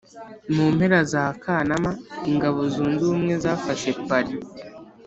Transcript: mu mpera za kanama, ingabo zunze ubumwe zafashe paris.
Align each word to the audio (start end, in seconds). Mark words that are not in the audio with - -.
mu 0.55 0.65
mpera 0.75 0.99
za 1.11 1.23
kanama, 1.43 1.91
ingabo 2.31 2.59
zunze 2.73 2.99
ubumwe 3.05 3.33
zafashe 3.43 3.89
paris. 4.07 4.45